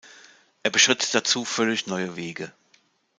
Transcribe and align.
Er 0.63 0.71
beschritt 0.71 1.13
dazu 1.13 1.45
völlig 1.45 1.85
neue 1.85 2.15
Wege. 2.15 2.51